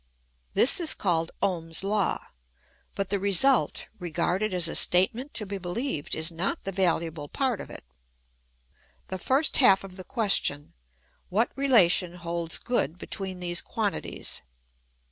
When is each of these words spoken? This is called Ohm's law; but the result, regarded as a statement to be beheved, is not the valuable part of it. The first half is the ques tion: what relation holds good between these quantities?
This 0.55 0.79
is 0.79 0.95
called 0.95 1.31
Ohm's 1.43 1.83
law; 1.83 2.25
but 2.95 3.11
the 3.11 3.19
result, 3.19 3.85
regarded 3.99 4.51
as 4.51 4.67
a 4.67 4.73
statement 4.73 5.35
to 5.35 5.45
be 5.45 5.59
beheved, 5.59 6.15
is 6.15 6.31
not 6.31 6.63
the 6.63 6.71
valuable 6.71 7.27
part 7.27 7.61
of 7.61 7.69
it. 7.69 7.83
The 9.09 9.19
first 9.19 9.57
half 9.57 9.85
is 9.85 9.97
the 9.97 10.03
ques 10.03 10.37
tion: 10.41 10.73
what 11.29 11.51
relation 11.55 12.15
holds 12.15 12.57
good 12.57 12.97
between 12.97 13.41
these 13.41 13.61
quantities? 13.61 14.41